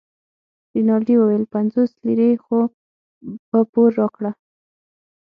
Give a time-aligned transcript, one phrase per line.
[0.73, 2.59] رینالډي وویل پنځوس لیرې خو
[3.49, 4.31] په پور راکړه.